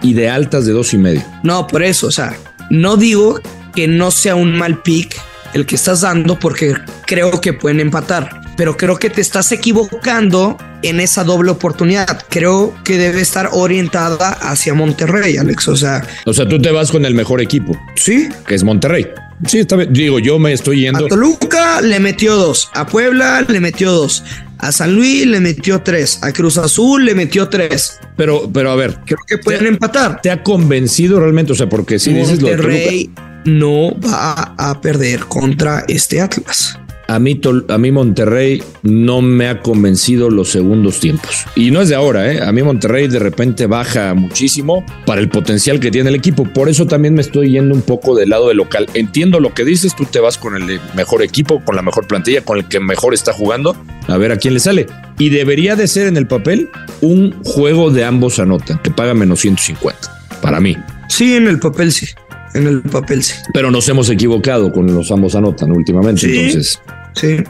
y 0.02 0.14
de 0.14 0.30
altas 0.30 0.66
de 0.66 0.74
dos 0.74 0.94
y 0.94 0.98
medio. 0.98 1.24
No, 1.44 1.68
por 1.68 1.84
eso, 1.84 2.08
o 2.08 2.12
sea, 2.12 2.38
no 2.70 2.98
digo 2.98 3.40
que 3.74 3.88
no 3.88 4.12
sea 4.12 4.36
un 4.36 4.58
mal 4.58 4.82
pick 4.82 5.16
el 5.54 5.66
que 5.66 5.76
estás 5.76 6.02
dando 6.02 6.38
porque 6.40 6.76
creo 7.06 7.42
que 7.42 7.54
pueden 7.54 7.80
empatar, 7.80 8.42
pero 8.58 8.78
creo 8.78 8.98
que 8.98 9.10
te 9.10 9.22
estás 9.22 9.52
equivocando 9.52 10.58
en 10.82 11.00
esa 11.00 11.24
doble 11.24 11.52
oportunidad. 11.52 12.24
Creo 12.30 12.74
que 12.84 12.98
debe 12.98 13.22
estar 13.22 13.50
orientada 13.54 14.30
hacia 14.30 14.74
Monterrey, 14.74 15.38
Alex. 15.38 15.68
O 15.68 15.76
sea, 15.76 16.06
o 16.26 16.34
sea, 16.34 16.48
tú 16.48 16.62
te 16.62 16.72
vas 16.72 16.92
con 16.92 17.06
el 17.06 17.14
mejor 17.14 17.42
equipo. 17.42 17.78
Sí, 17.96 18.30
que 18.48 18.56
es 18.56 18.64
Monterrey. 18.64 19.08
Sí, 19.46 19.60
está 19.60 19.76
bien. 19.76 19.92
Digo, 19.92 20.20
yo 20.20 20.40
me 20.40 20.54
estoy 20.54 20.82
yendo. 20.82 21.06
A 21.06 21.10
Toluca 21.10 21.82
le 21.82 22.00
metió 22.00 22.36
dos, 22.36 22.70
a 22.74 22.86
Puebla 22.86 23.46
le 23.48 23.60
metió 23.60 23.92
dos, 23.92 24.24
a 24.60 24.72
San 24.72 24.96
Luis 24.96 25.26
le 25.26 25.40
metió 25.40 25.82
tres, 25.82 26.20
a 26.22 26.32
Cruz 26.32 26.58
Azul 26.58 27.06
le 27.06 27.16
metió 27.16 27.50
tres. 27.50 28.00
Pero, 28.16 28.50
pero 28.52 28.72
a 28.72 28.76
ver, 28.76 29.00
creo 29.06 29.20
que 29.28 29.38
pueden 29.38 29.68
empatar. 29.68 30.22
¿Te 30.22 30.32
ha 30.32 30.42
convencido 30.42 31.20
realmente? 31.20 31.52
O 31.52 31.56
sea, 31.56 31.68
porque 31.68 32.00
si 32.00 32.14
dices 32.14 32.42
lo 32.42 32.48
de 32.50 32.58
Toluca, 32.58 33.22
no 33.46 34.00
va 34.00 34.56
a 34.58 34.82
perder 34.82 35.26
contra 35.26 35.84
este 35.88 36.22
Atlas. 36.22 36.80
A 37.08 37.20
mí, 37.20 37.40
a 37.70 37.78
mí 37.78 37.92
Monterrey 37.92 38.64
no 38.82 39.22
me 39.22 39.48
ha 39.48 39.62
convencido 39.62 40.30
los 40.30 40.50
segundos 40.50 41.00
tiempos. 41.00 41.46
Y 41.56 41.72
no 41.72 41.82
es 41.82 41.90
de 41.90 41.96
ahora, 41.96 42.32
¿eh? 42.32 42.42
A 42.42 42.52
mí 42.52 42.64
Monterrey 42.64 43.08
de 43.08 43.20
repente 43.20 43.68
baja 43.68 44.14
muchísimo 44.14 44.84
para 45.06 45.22
el 45.22 45.30
potencial 45.30 45.80
que 45.80 45.92
tiene 45.92 46.10
el 46.10 46.16
equipo. 46.16 46.46
Por 46.46 46.68
eso 46.68 46.88
también 46.88 47.14
me 47.14 47.22
estoy 47.22 47.52
yendo 47.52 47.76
un 47.76 47.82
poco 47.82 48.16
del 48.16 48.30
lado 48.30 48.48
del 48.48 48.58
local. 48.58 48.88
Entiendo 48.94 49.40
lo 49.40 49.54
que 49.54 49.64
dices, 49.66 49.96
tú 49.96 50.06
te 50.06 50.20
vas 50.20 50.38
con 50.38 50.56
el 50.56 50.80
mejor 50.96 51.22
equipo, 51.22 51.64
con 51.64 51.76
la 51.76 51.82
mejor 51.82 52.08
plantilla, 52.08 52.42
con 52.42 52.58
el 52.58 52.68
que 52.68 52.80
mejor 52.80 53.14
está 53.14 53.34
jugando, 53.34 53.76
a 54.08 54.18
ver 54.18 54.32
a 54.32 54.38
quién 54.38 54.54
le 54.54 54.60
sale. 54.60 54.88
Y 55.20 55.30
debería 55.30 55.76
de 55.76 55.88
ser 55.88 56.08
en 56.08 56.18
el 56.18 56.28
papel 56.28 56.70
un 57.02 57.36
juego 57.44 57.92
de 57.92 58.04
ambos 58.04 58.40
anotan, 58.40 58.80
que 58.80 58.92
paga 58.92 59.14
menos 59.14 59.42
150, 59.42 60.40
para 60.42 60.60
mí. 60.60 60.76
Sí, 61.08 61.36
en 61.36 61.48
el 61.48 61.60
papel 61.60 61.92
sí 61.92 62.08
en 62.56 62.68
el 62.68 62.82
papel 62.82 63.22
sí. 63.22 63.34
Pero 63.54 63.70
nos 63.70 63.88
hemos 63.90 64.10
equivocado 64.10 64.72
con 64.72 64.88
los 64.94 65.12
ambos 65.12 65.36
anotan 65.36 65.72
últimamente, 65.72 66.26
entonces. 66.26 66.80
Sí. 67.14 67.44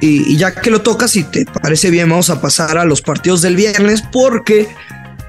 Y, 0.00 0.36
ya 0.36 0.54
que 0.54 0.70
lo 0.70 0.80
tocas, 0.82 1.10
si 1.10 1.24
te 1.24 1.44
parece 1.44 1.90
bien, 1.90 2.08
vamos 2.08 2.30
a 2.30 2.40
pasar 2.40 2.78
a 2.78 2.84
los 2.84 3.02
partidos 3.02 3.42
del 3.42 3.56
viernes, 3.56 4.02
porque, 4.12 4.68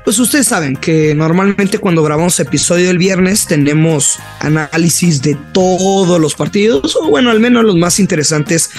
pues 0.06 0.20
ustedes 0.20 0.48
saben 0.48 0.76
que 0.76 1.16
normalmente 1.16 1.80
cuando 1.80 2.04
grabamos 2.04 2.40
episodio 2.40 2.88
del 2.88 3.00
viernes 3.00 3.48
tenemos 3.48 4.20
análisis 4.40 5.22
de 5.22 5.36
todos 5.54 6.20
los 6.20 6.36
partidos, 6.36 6.96
o 6.96 7.10
bueno, 7.10 7.32
al 7.32 7.40
menos 7.40 7.64
los 7.64 7.78
más 7.78 8.00
interesantes 8.00 8.70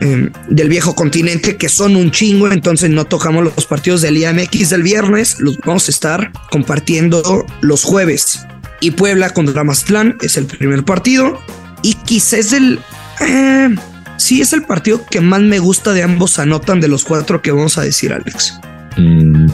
em, 0.00 0.32
del 0.48 0.68
viejo 0.68 0.96
continente, 0.96 1.56
que 1.56 1.68
son 1.68 1.94
un 1.94 2.10
chingo, 2.10 2.50
entonces 2.50 2.90
no 2.90 3.04
tocamos 3.04 3.44
los 3.44 3.66
partidos 3.66 4.00
del 4.00 4.16
IMX 4.16 4.70
del 4.70 4.82
viernes, 4.82 5.38
los 5.38 5.58
vamos 5.58 5.86
a 5.88 5.92
estar 5.92 6.32
compartiendo 6.50 7.46
los 7.60 7.84
jueves. 7.84 8.44
Y 8.84 8.90
Puebla 8.90 9.30
contra 9.30 9.64
Mazatlán 9.64 10.18
es 10.20 10.36
el 10.36 10.44
primer 10.44 10.84
partido. 10.84 11.40
Y 11.80 11.94
quizás 11.94 12.34
es 12.34 12.52
el... 12.52 12.78
Eh, 13.26 13.74
sí, 14.18 14.42
es 14.42 14.52
el 14.52 14.64
partido 14.64 15.06
que 15.10 15.22
más 15.22 15.40
me 15.40 15.58
gusta 15.58 15.94
de 15.94 16.02
ambos 16.02 16.38
anotan 16.38 16.82
de 16.82 16.88
los 16.88 17.02
cuatro 17.02 17.40
que 17.40 17.50
vamos 17.50 17.78
a 17.78 17.82
decir, 17.82 18.12
Alex. 18.12 18.60
Mm, 18.98 19.46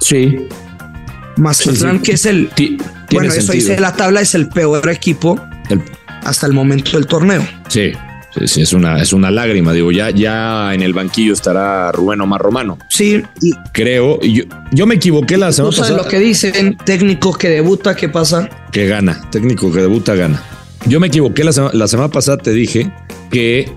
sí. 0.00 0.48
Mazatlán, 1.36 2.00
que 2.00 2.12
es 2.12 2.24
el... 2.24 2.48
bueno, 3.10 3.30
eso 3.30 3.52
dice 3.52 3.78
la 3.78 3.94
tabla, 3.94 4.22
es 4.22 4.34
el 4.34 4.48
peor 4.48 4.88
equipo 4.88 5.38
hasta 6.24 6.46
el 6.46 6.54
momento 6.54 6.92
del 6.92 7.06
torneo. 7.06 7.46
Sí. 7.68 7.92
Sí, 8.38 8.48
sí, 8.48 8.62
es 8.62 8.72
una, 8.72 9.02
es 9.02 9.12
una 9.12 9.30
lágrima. 9.30 9.74
Digo, 9.74 9.92
ya, 9.92 10.08
ya 10.08 10.72
en 10.72 10.80
el 10.80 10.94
banquillo 10.94 11.34
estará 11.34 11.92
Rubén 11.92 12.22
Omar 12.22 12.40
Romano. 12.40 12.78
Sí. 12.88 13.22
Y 13.42 13.52
creo. 13.72 14.18
Yo, 14.22 14.44
yo 14.70 14.86
me 14.86 14.94
equivoqué 14.94 15.36
la 15.36 15.52
semana 15.52 15.76
pasada. 15.76 15.98
lo 15.98 16.08
que 16.08 16.18
dicen, 16.18 16.78
técnico 16.86 17.34
que 17.34 17.50
debuta, 17.50 17.94
¿qué 17.94 18.08
pasa? 18.08 18.48
Que 18.72 18.86
gana. 18.86 19.30
Técnico 19.30 19.70
que 19.72 19.80
debuta, 19.80 20.14
gana. 20.14 20.42
Yo 20.86 20.98
me 20.98 21.06
equivoqué 21.06 21.44
la, 21.44 21.70
la 21.72 21.86
semana 21.86 22.10
pasada, 22.10 22.38
te 22.38 22.52
dije 22.52 22.90
que 23.30 23.70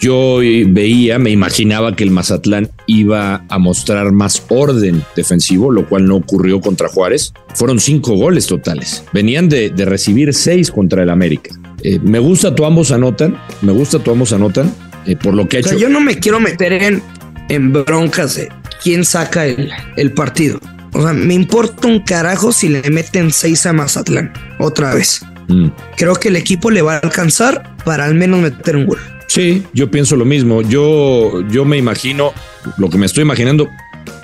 yo 0.00 0.38
veía, 0.38 1.18
me 1.18 1.30
imaginaba 1.30 1.94
que 1.94 2.04
el 2.04 2.10
Mazatlán 2.10 2.70
iba 2.86 3.44
a 3.48 3.58
mostrar 3.58 4.12
más 4.12 4.42
orden 4.48 5.02
defensivo, 5.14 5.70
lo 5.70 5.88
cual 5.88 6.06
no 6.06 6.16
ocurrió 6.16 6.60
contra 6.60 6.88
Juárez. 6.88 7.32
Fueron 7.54 7.80
cinco 7.80 8.14
goles 8.16 8.46
totales. 8.46 9.04
Venían 9.12 9.48
de, 9.48 9.72
recibir 9.76 10.34
seis 10.34 10.70
contra 10.70 11.02
el 11.02 11.10
América. 11.10 11.50
Eh, 11.82 11.98
me 12.02 12.18
gusta 12.18 12.54
tu 12.54 12.64
ambos 12.64 12.90
anotan, 12.90 13.38
me 13.62 13.72
gusta 13.72 13.98
tu 13.98 14.10
ambos 14.10 14.32
anotan, 14.32 14.72
eh, 15.06 15.16
por 15.16 15.34
lo 15.34 15.48
que 15.48 15.58
ha 15.58 15.60
hecho. 15.60 15.78
Yo 15.78 15.88
no 15.88 16.00
me 16.00 16.18
quiero 16.18 16.40
meter 16.40 16.72
en, 16.72 17.02
en 17.48 17.72
broncas 17.72 18.36
de 18.36 18.48
quién 18.82 19.04
saca 19.04 19.46
el, 19.46 19.70
el 19.96 20.12
partido. 20.12 20.58
O 20.96 21.02
sea, 21.02 21.12
me 21.12 21.34
importa 21.34 21.88
un 21.88 22.00
carajo 22.00 22.52
si 22.52 22.70
le 22.70 22.88
meten 22.90 23.30
seis 23.30 23.66
a 23.66 23.74
Mazatlán 23.74 24.32
otra 24.58 24.94
vez. 24.94 25.20
Mm. 25.48 25.68
Creo 25.94 26.14
que 26.14 26.28
el 26.28 26.36
equipo 26.36 26.70
le 26.70 26.80
va 26.80 26.94
a 26.94 26.98
alcanzar 26.98 27.76
para 27.84 28.06
al 28.06 28.14
menos 28.14 28.40
meter 28.40 28.76
un 28.76 28.86
gol. 28.86 28.98
Sí, 29.28 29.62
yo 29.74 29.90
pienso 29.90 30.16
lo 30.16 30.24
mismo. 30.24 30.62
Yo, 30.62 31.46
yo 31.50 31.66
me 31.66 31.76
imagino, 31.76 32.32
lo 32.78 32.88
que 32.88 32.96
me 32.96 33.04
estoy 33.04 33.22
imaginando, 33.22 33.68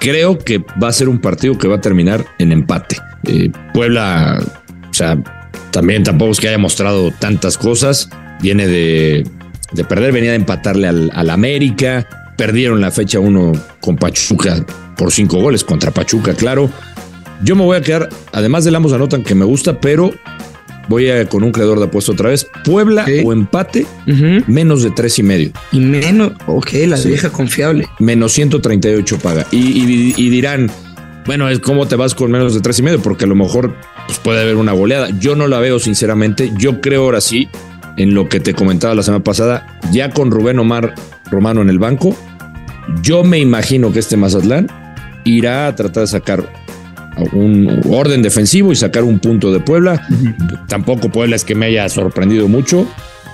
creo 0.01 0.39
que 0.39 0.65
va 0.83 0.89
a 0.89 0.93
ser 0.93 1.11
un 1.11 1.21
partido 1.21 1.59
que 1.59 1.69
va 1.69 1.77
a 1.77 1.81
terminar 1.83 2.25
en 2.39 2.53
empate. 2.53 2.97
Eh, 3.25 3.51
Puebla, 3.75 4.43
o 4.91 4.95
sea, 4.95 5.23
también 5.73 6.05
tampoco 6.05 6.33
es 6.33 6.41
que 6.41 6.49
haya 6.49 6.59
mostrado 6.59 7.11
tantas 7.11 7.59
cosas. 7.59 8.09
Viene 8.41 8.67
de, 8.67 9.27
perder, 9.91 10.13
venía 10.13 10.31
de 10.31 10.37
empatarle 10.37 10.89
al, 10.89 11.11
al 11.15 11.29
América. 11.29 12.09
Perdieron 12.43 12.81
la 12.81 12.91
fecha 12.91 13.21
uno 13.21 13.53
con 13.81 13.95
Pachuca 13.95 14.67
por 14.97 15.13
cinco 15.13 15.41
goles 15.41 15.63
contra 15.63 15.93
Pachuca, 15.93 16.35
claro. 16.35 16.69
Yo 17.45 17.55
me 17.55 17.63
voy 17.63 17.77
a 17.77 17.83
quedar, 17.83 18.09
además 18.33 18.65
del 18.65 18.75
ambos 18.75 18.93
anotan 18.93 19.23
que 19.23 19.37
me 19.37 19.45
gusta, 19.45 19.81
pero 19.81 20.11
Voy 20.89 21.09
a, 21.09 21.29
con 21.29 21.45
un 21.45 21.53
creador 21.53 21.79
de 21.79 21.85
apuesto 21.85 22.11
otra 22.11 22.31
vez. 22.31 22.49
Puebla 22.65 23.07
o 23.25 23.33
empate, 23.33 23.87
menos 24.49 24.83
de 24.83 24.91
tres 24.91 25.21
y 25.21 25.23
medio. 25.23 25.53
Y 25.71 25.79
menos, 25.79 26.33
ok, 26.49 26.71
la 26.89 26.97
vieja 26.97 27.31
confiable. 27.31 27.87
Menos 28.01 28.33
138 28.33 29.19
paga. 29.19 29.47
Y, 29.53 30.29
dirán, 30.29 30.69
bueno, 31.25 31.49
es 31.49 31.61
cómo 31.61 31.87
te 31.87 31.95
vas 31.95 32.17
con 32.17 32.33
menos 32.33 32.55
de 32.55 32.61
tres 32.61 32.81
y 32.81 32.83
medio, 32.83 33.01
porque 33.01 33.27
a 33.27 33.29
lo 33.29 33.37
mejor 33.37 33.77
pues, 34.09 34.19
puede 34.19 34.43
haber 34.43 34.57
una 34.57 34.73
goleada. 34.73 35.11
Yo 35.21 35.37
no 35.37 35.47
la 35.47 35.61
veo, 35.61 35.79
sinceramente. 35.79 36.51
Yo 36.59 36.81
creo 36.81 37.05
ahora 37.05 37.21
sí, 37.21 37.49
en 37.97 38.15
lo 38.15 38.29
que 38.29 38.41
te 38.41 38.53
comentaba 38.53 38.97
la 38.97 39.05
semana 39.05 39.23
pasada, 39.23 39.79
ya 39.93 40.11
con 40.11 40.33
Rubén 40.33 40.59
Omar 40.59 40.97
Romano 41.31 41.63
en 41.63 41.71
el 41.71 41.79
banco, 41.79 42.17
yo 43.03 43.25
me 43.25 43.39
imagino 43.39 43.93
que 43.93 43.99
este 43.99 44.17
Mazatlán 44.17 44.69
irá 45.25 45.67
a 45.67 45.77
tratar 45.77 46.03
de 46.03 46.07
sacar 46.09 46.53
un 47.33 47.83
orden 47.89 48.23
defensivo 48.23 48.73
y 48.73 48.77
sacar 48.77 49.05
un 49.05 49.19
punto 49.19 49.53
de 49.53 49.61
Puebla. 49.61 50.07
Tampoco 50.69 51.11
Puebla 51.11 51.37
es 51.37 51.45
que 51.45 51.55
me 51.55 51.67
haya 51.67 51.89
sorprendido 51.89 52.49
mucho. 52.49 52.87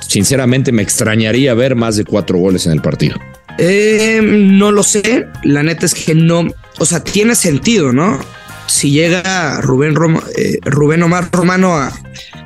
Sinceramente 0.07 0.73
me 0.73 0.83
extrañaría 0.83 1.55
ver 1.55 1.75
más 1.77 1.97
de 1.97 2.05
cuatro 2.05 2.39
goles 2.39 2.67
en 2.67 2.73
el 2.73 2.83
partido. 2.83 3.17
Eh, 3.59 4.21
no 4.23 4.71
lo 4.73 4.83
sé. 4.83 5.29
La 5.43 5.63
neta 5.63 5.87
es 5.87 5.95
que 5.95 6.15
no, 6.15 6.47
o 6.79 6.87
sea, 6.87 7.03
tiene 7.03 7.35
sentido, 7.35 7.93
¿no? 7.93 8.19
Si 8.67 8.91
llega 8.91 9.61
Rubén, 9.61 9.95
eh, 10.37 10.59
Rubén 10.65 11.03
Omar 11.03 11.29
Romano 11.33 11.79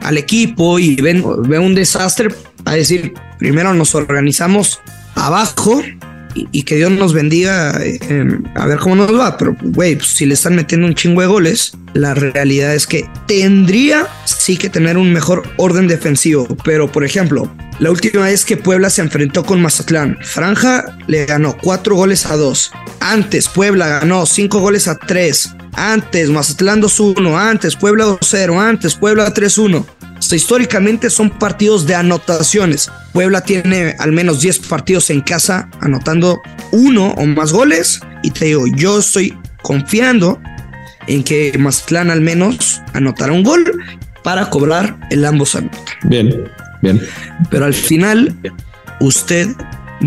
al 0.00 0.18
equipo 0.18 0.78
y 0.78 0.96
ven, 0.96 1.24
ve 1.48 1.58
un 1.58 1.74
desastre, 1.74 2.28
a 2.64 2.74
decir, 2.74 3.12
primero 3.38 3.74
nos 3.74 3.94
organizamos 3.94 4.80
abajo 5.16 5.82
y, 6.34 6.62
que 6.62 6.76
Dios 6.76 6.90
nos 6.90 7.12
bendiga 7.12 7.78
eh, 7.82 8.26
a 8.54 8.66
ver 8.66 8.78
cómo 8.78 8.96
nos 8.96 9.14
va. 9.14 9.36
Pero, 9.36 9.56
güey, 9.62 9.96
pues, 9.96 10.08
si 10.08 10.26
le 10.26 10.34
están 10.34 10.56
metiendo 10.56 10.86
un 10.86 10.94
chingo 10.94 11.20
de 11.20 11.26
goles, 11.26 11.72
la 11.94 12.14
realidad 12.14 12.74
es 12.74 12.86
que 12.86 13.08
tendría 13.26 14.06
sí 14.24 14.56
que 14.56 14.68
tener 14.68 14.96
un 14.96 15.12
mejor 15.12 15.42
orden 15.56 15.88
defensivo. 15.88 16.46
Pero, 16.64 16.90
por 16.90 17.04
ejemplo, 17.04 17.52
la 17.78 17.90
última 17.90 18.24
vez 18.24 18.44
que 18.44 18.56
Puebla 18.56 18.90
se 18.90 19.02
enfrentó 19.02 19.44
con 19.44 19.60
Mazatlán, 19.60 20.18
Franja 20.22 20.96
le 21.06 21.26
ganó 21.26 21.56
cuatro 21.60 21.96
goles 21.96 22.26
a 22.26 22.36
dos. 22.36 22.72
Antes, 23.00 23.48
Puebla 23.48 24.00
ganó 24.00 24.26
cinco 24.26 24.60
goles 24.60 24.88
a 24.88 24.96
tres. 24.96 25.54
Antes, 25.74 26.28
Mazatlán 26.30 26.82
2-1. 26.82 27.36
Antes, 27.38 27.76
Puebla 27.76 28.04
2-0. 28.04 28.60
Antes, 28.60 28.94
Puebla 28.94 29.32
3-1 29.32 29.84
históricamente 30.30 31.10
son 31.10 31.30
partidos 31.30 31.86
de 31.86 31.94
anotaciones. 31.94 32.90
Puebla 33.12 33.40
tiene 33.42 33.96
al 33.98 34.12
menos 34.12 34.40
10 34.40 34.60
partidos 34.60 35.10
en 35.10 35.22
casa 35.22 35.68
anotando 35.80 36.40
uno 36.70 37.08
o 37.16 37.26
más 37.26 37.52
goles. 37.52 38.00
Y 38.22 38.30
te 38.30 38.46
digo, 38.46 38.64
yo 38.76 39.00
estoy 39.00 39.36
confiando 39.62 40.40
en 41.08 41.24
que 41.24 41.56
Mazatlán 41.58 42.10
al 42.10 42.20
menos 42.20 42.80
anotará 42.92 43.32
un 43.32 43.42
gol 43.42 43.64
para 44.22 44.48
cobrar 44.50 44.96
el 45.10 45.24
ambos 45.24 45.56
anotan. 45.56 45.80
Bien, 46.04 46.48
bien. 46.82 47.00
Pero 47.50 47.64
al 47.64 47.74
final, 47.74 48.36
usted 49.00 49.48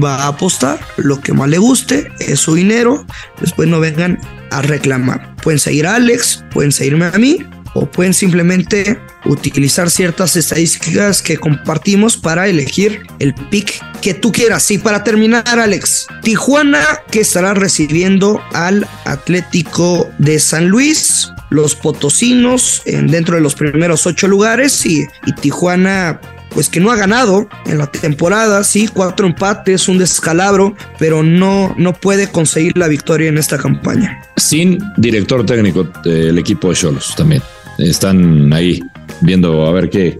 va 0.02 0.24
a 0.24 0.28
apostar 0.28 0.80
lo 0.98 1.20
que 1.20 1.34
más 1.34 1.50
le 1.50 1.58
guste, 1.58 2.10
es 2.20 2.40
su 2.40 2.56
dinero. 2.56 3.06
Después 3.42 3.68
no 3.68 3.80
vengan 3.80 4.20
a 4.52 4.62
reclamar. 4.62 5.36
Pueden 5.38 5.60
seguir 5.60 5.88
a 5.88 5.96
Alex, 5.96 6.46
pueden 6.52 6.72
seguirme 6.72 7.06
a 7.06 7.18
mí 7.18 7.40
o 7.76 7.86
pueden 7.86 8.14
simplemente 8.14 9.00
utilizar 9.26 9.92
ciertas 9.92 10.36
estadísticas 10.36 11.22
que 11.22 11.38
compartimos 11.38 12.18
para 12.18 12.48
elegir 12.48 13.06
el 13.20 13.36
pick 13.36 13.80
que 14.02 14.14
tú 14.14 14.32
quieras. 14.32 14.72
Y 14.72 14.78
para 14.78 15.04
terminar, 15.04 15.44
Alex, 15.60 16.08
Tijuana 16.24 16.84
que 17.12 17.20
estará 17.20 17.54
recibiendo 17.54 18.42
al 18.54 18.88
Atlético 19.04 20.10
de 20.18 20.40
San 20.40 20.70
Luis, 20.70 21.30
los 21.50 21.76
Potosinos 21.76 22.82
en, 22.86 23.08
dentro 23.08 23.36
de 23.36 23.42
los 23.42 23.56
primeros 23.56 24.08
ocho 24.08 24.28
lugares 24.28 24.86
y, 24.86 25.06
y 25.26 25.34
Tijuana 25.34 26.20
pues 26.52 26.70
que 26.70 26.80
no 26.80 26.90
ha 26.90 26.96
ganado 26.96 27.50
en 27.66 27.78
la 27.78 27.88
temporada, 27.88 28.64
sí, 28.64 28.88
cuatro 28.88 29.28
empates, 29.28 29.90
un 29.90 29.98
descalabro, 29.98 30.74
pero 30.98 31.22
no, 31.22 31.76
no 31.78 31.92
puede 31.92 32.30
conseguir 32.30 32.78
la 32.78 32.88
victoria 32.88 33.28
en 33.28 33.38
esta 33.38 33.58
campaña. 33.58 34.22
Sin 34.38 34.80
director 34.96 35.46
técnico 35.46 35.84
del 36.06 36.38
equipo 36.38 36.70
de 36.70 36.76
Cholos 36.76 37.14
también 37.18 37.42
están 37.78 38.52
ahí 38.54 38.82
viendo 39.22 39.66
a 39.66 39.72
ver 39.72 39.90
qué, 39.90 40.20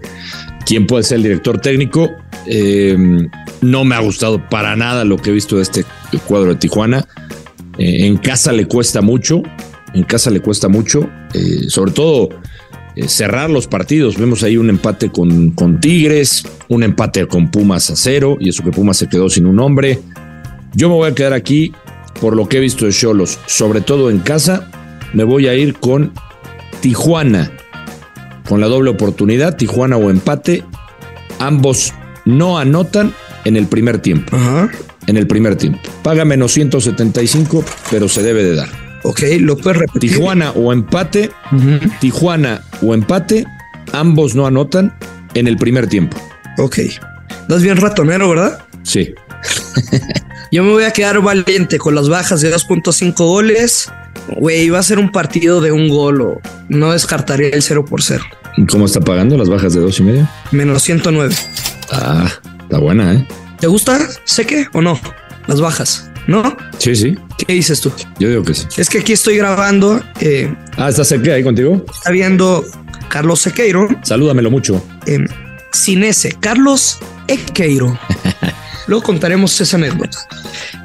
quién 0.64 0.86
puede 0.86 1.02
ser 1.02 1.18
el 1.18 1.22
director 1.24 1.60
técnico. 1.60 2.10
Eh, 2.46 2.96
no 3.62 3.84
me 3.84 3.94
ha 3.94 4.00
gustado 4.00 4.46
para 4.48 4.76
nada 4.76 5.04
lo 5.04 5.16
que 5.16 5.30
he 5.30 5.32
visto 5.32 5.56
de 5.56 5.62
este 5.62 5.84
cuadro 6.26 6.50
de 6.50 6.56
Tijuana. 6.56 7.06
Eh, 7.78 8.06
en 8.06 8.16
casa 8.16 8.52
le 8.52 8.66
cuesta 8.66 9.00
mucho, 9.00 9.42
en 9.94 10.04
casa 10.04 10.30
le 10.30 10.40
cuesta 10.40 10.68
mucho, 10.68 11.08
eh, 11.34 11.64
sobre 11.68 11.92
todo 11.92 12.28
cerrar 13.08 13.50
los 13.50 13.66
partidos. 13.66 14.16
Vemos 14.16 14.42
ahí 14.42 14.56
un 14.56 14.70
empate 14.70 15.10
con, 15.10 15.50
con 15.50 15.80
Tigres, 15.80 16.44
un 16.68 16.82
empate 16.82 17.26
con 17.26 17.50
Pumas 17.50 17.90
a 17.90 17.96
cero, 17.96 18.38
y 18.40 18.48
eso 18.48 18.64
que 18.64 18.70
Pumas 18.70 18.96
se 18.96 19.08
quedó 19.08 19.28
sin 19.28 19.44
un 19.44 19.60
hombre. 19.60 20.00
Yo 20.74 20.88
me 20.88 20.94
voy 20.94 21.10
a 21.10 21.14
quedar 21.14 21.34
aquí 21.34 21.72
por 22.20 22.34
lo 22.34 22.48
que 22.48 22.56
he 22.56 22.60
visto 22.60 22.86
de 22.86 22.92
Cholos, 22.92 23.38
sobre 23.46 23.82
todo 23.82 24.10
en 24.10 24.20
casa. 24.20 24.70
Me 25.12 25.24
voy 25.24 25.46
a 25.46 25.54
ir 25.54 25.74
con 25.74 26.12
Tijuana 26.86 27.50
con 28.48 28.60
la 28.60 28.68
doble 28.68 28.90
oportunidad, 28.90 29.56
Tijuana 29.56 29.96
o 29.96 30.08
empate. 30.08 30.62
Ambos 31.40 31.92
no 32.24 32.58
anotan 32.60 33.12
en 33.44 33.56
el 33.56 33.66
primer 33.66 33.98
tiempo. 33.98 34.36
En 35.08 35.16
el 35.16 35.26
primer 35.26 35.56
tiempo. 35.56 35.80
Paga 36.04 36.24
menos 36.24 36.52
175, 36.52 37.64
pero 37.90 38.08
se 38.08 38.22
debe 38.22 38.44
de 38.44 38.54
dar. 38.54 38.68
Ok, 39.02 39.20
lo 39.40 39.56
puedes 39.56 39.80
repetir. 39.80 40.12
Tijuana 40.12 40.52
o 40.52 40.72
empate. 40.72 41.32
Tijuana 41.98 42.62
o 42.80 42.94
empate. 42.94 43.44
Ambos 43.92 44.36
no 44.36 44.46
anotan 44.46 44.96
en 45.34 45.48
el 45.48 45.56
primer 45.56 45.88
tiempo. 45.88 46.16
Ok. 46.58 46.78
Das 47.48 47.62
bien 47.62 47.78
ratonero, 47.78 48.28
¿verdad? 48.28 48.64
Sí. 48.84 49.12
Yo 50.52 50.62
me 50.62 50.70
voy 50.70 50.84
a 50.84 50.92
quedar 50.92 51.20
valiente 51.20 51.78
con 51.78 51.96
las 51.96 52.08
bajas 52.08 52.42
de 52.42 52.54
2.5 52.54 53.12
goles. 53.16 53.90
Güey, 54.28 54.68
va 54.70 54.78
a 54.78 54.82
ser 54.82 54.98
un 54.98 55.10
partido 55.10 55.60
de 55.60 55.72
un 55.72 55.88
gol 55.88 56.20
o 56.20 56.40
no 56.68 56.92
descartaría 56.92 57.48
el 57.48 57.62
0 57.62 57.84
por 57.84 58.02
0. 58.02 58.24
¿Cómo 58.70 58.86
está 58.86 59.00
pagando 59.00 59.36
las 59.36 59.48
bajas 59.48 59.74
de 59.74 59.80
dos 59.80 59.98
y 60.00 60.02
medio? 60.02 60.28
Menos 60.50 60.82
109. 60.82 61.34
Ah, 61.92 62.30
está 62.62 62.78
buena, 62.78 63.14
¿eh? 63.14 63.26
¿Te 63.60 63.66
gusta 63.66 63.98
seque 64.24 64.66
o 64.72 64.82
no? 64.82 64.98
Las 65.46 65.60
bajas, 65.60 66.10
¿no? 66.26 66.56
Sí, 66.78 66.96
sí. 66.96 67.16
¿Qué 67.38 67.52
dices 67.52 67.80
tú? 67.80 67.92
Yo 68.18 68.28
digo 68.28 68.42
que 68.42 68.54
sí. 68.54 68.66
Es 68.76 68.88
que 68.88 68.98
aquí 68.98 69.12
estoy 69.12 69.36
grabando. 69.36 70.02
Eh, 70.20 70.52
ah, 70.76 70.88
¿estás 70.88 71.08
seque 71.08 71.32
ahí 71.32 71.44
contigo? 71.44 71.84
Está 71.92 72.10
viendo 72.10 72.64
Carlos 73.08 73.40
Sequeiro. 73.40 73.88
Salúdamelo 74.02 74.50
mucho. 74.50 74.82
Eh, 75.06 75.24
sin 75.72 76.02
ese, 76.02 76.32
Carlos 76.40 76.98
Equeiro. 77.28 77.98
Luego 78.86 79.02
contaremos 79.02 79.60
esa 79.60 79.76
anécdota. 79.76 80.18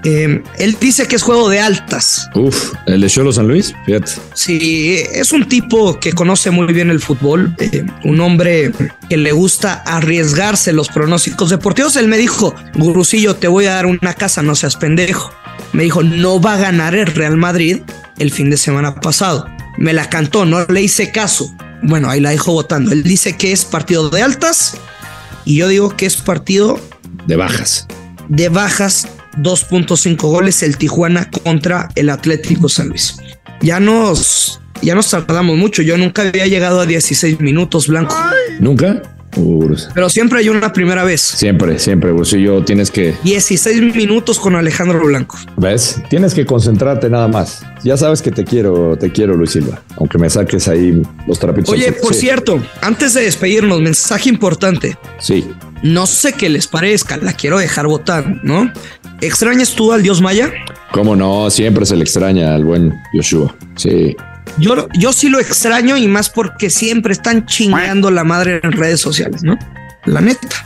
Eh, 0.03 0.41
él 0.57 0.77
dice 0.79 1.07
que 1.07 1.15
es 1.15 1.21
juego 1.21 1.49
de 1.49 1.59
altas. 1.59 2.27
Uf, 2.33 2.73
el 2.87 3.01
de 3.01 3.07
Cholo 3.07 3.31
San 3.31 3.47
Luis, 3.47 3.73
fíjate. 3.85 4.13
Sí, 4.33 5.03
es 5.13 5.31
un 5.31 5.47
tipo 5.47 5.99
que 5.99 6.13
conoce 6.13 6.49
muy 6.49 6.73
bien 6.73 6.89
el 6.89 6.99
fútbol, 6.99 7.55
eh, 7.59 7.85
un 8.03 8.19
hombre 8.21 8.71
que 9.07 9.17
le 9.17 9.31
gusta 9.31 9.73
arriesgarse 9.85 10.73
los 10.73 10.89
pronósticos 10.89 11.49
deportivos. 11.51 11.95
Él 11.95 12.07
me 12.07 12.17
dijo, 12.17 12.55
Gurusillo, 12.75 13.35
te 13.35 13.47
voy 13.47 13.65
a 13.67 13.75
dar 13.75 13.85
una 13.85 14.13
casa, 14.15 14.41
no 14.41 14.55
seas 14.55 14.75
pendejo. 14.75 15.31
Me 15.73 15.83
dijo, 15.83 16.01
no 16.01 16.41
va 16.41 16.55
a 16.55 16.57
ganar 16.57 16.95
el 16.95 17.07
Real 17.07 17.37
Madrid 17.37 17.81
el 18.17 18.31
fin 18.31 18.49
de 18.49 18.57
semana 18.57 18.95
pasado. 18.95 19.47
Me 19.77 19.93
la 19.93 20.09
cantó, 20.09 20.45
no 20.45 20.65
le 20.65 20.81
hice 20.81 21.11
caso. 21.11 21.53
Bueno, 21.83 22.09
ahí 22.09 22.19
la 22.19 22.31
dejo 22.31 22.51
votando. 22.51 22.91
Él 22.91 23.03
dice 23.03 23.37
que 23.37 23.51
es 23.51 23.65
partido 23.65 24.09
de 24.09 24.21
altas 24.21 24.77
y 25.45 25.55
yo 25.55 25.67
digo 25.67 25.95
que 25.95 26.05
es 26.05 26.17
partido 26.17 26.79
de 27.27 27.35
bajas. 27.35 27.87
De 28.29 28.49
bajas, 28.49 29.07
2.5 29.37 30.17
goles 30.21 30.63
el 30.63 30.77
Tijuana 30.77 31.29
contra 31.29 31.89
el 31.95 32.09
Atlético 32.09 32.69
San 32.69 32.89
Luis. 32.89 33.17
Ya 33.61 33.79
nos, 33.79 34.61
ya 34.81 34.95
nos 34.95 35.09
tardamos 35.09 35.57
mucho. 35.57 35.81
Yo 35.81 35.97
nunca 35.97 36.23
había 36.23 36.47
llegado 36.47 36.81
a 36.81 36.85
16 36.85 37.39
minutos, 37.39 37.87
Blanco. 37.87 38.15
¿Nunca? 38.59 39.01
Pero 39.93 40.09
siempre 40.09 40.39
hay 40.39 40.49
una 40.49 40.73
primera 40.73 41.03
vez. 41.03 41.21
Siempre, 41.21 41.79
siempre, 41.79 42.13
yo 42.41 42.63
tienes 42.63 42.91
que. 42.91 43.15
16 43.23 43.95
minutos 43.95 44.39
con 44.39 44.55
Alejandro 44.55 45.05
Blanco. 45.05 45.37
¿Ves? 45.57 46.01
Tienes 46.09 46.33
que 46.33 46.45
concentrarte 46.45 47.09
nada 47.09 47.27
más. 47.27 47.63
Ya 47.83 47.95
sabes 47.97 48.21
que 48.21 48.31
te 48.31 48.43
quiero, 48.43 48.97
te 48.97 49.11
quiero, 49.11 49.35
Luis 49.35 49.51
Silva. 49.51 49.81
Aunque 49.97 50.17
me 50.17 50.29
saques 50.29 50.67
ahí 50.67 51.01
los 51.27 51.39
trapitos. 51.39 51.69
Oye, 51.73 51.91
por 51.93 52.13
cierto, 52.13 52.61
antes 52.81 53.13
de 53.13 53.21
despedirnos, 53.21 53.79
mensaje 53.81 54.29
importante. 54.29 54.97
Sí. 55.19 55.49
No 55.83 56.05
sé 56.05 56.33
qué 56.33 56.49
les 56.49 56.67
parezca, 56.67 57.17
la 57.17 57.33
quiero 57.33 57.57
dejar 57.57 57.87
votar, 57.87 58.39
¿no? 58.43 58.71
¿Extrañas 59.19 59.73
tú 59.73 59.91
al 59.93 60.03
dios 60.03 60.21
Maya? 60.21 60.51
¿Cómo 60.91 61.15
no? 61.15 61.49
Siempre 61.49 61.85
se 61.85 61.95
le 61.95 62.03
extraña 62.03 62.53
al 62.55 62.65
buen 62.65 62.93
Yoshua. 63.13 63.55
Sí. 63.75 64.15
Yo, 64.57 64.87
yo 64.93 65.13
sí 65.13 65.29
lo 65.29 65.39
extraño 65.39 65.97
y 65.97 66.07
más 66.07 66.29
porque 66.29 66.69
siempre 66.69 67.13
están 67.13 67.45
chingando 67.45 68.11
la 68.11 68.23
madre 68.23 68.59
en 68.61 68.71
redes 68.71 68.99
sociales, 68.99 69.43
¿no? 69.43 69.57
La 70.05 70.21
neta. 70.21 70.65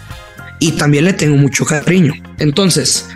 Y 0.60 0.72
también 0.74 1.06
le 1.06 1.14
tengo 1.14 1.38
mucho 1.38 1.66
cariño. 1.66 2.14
Entonces, 2.40 3.08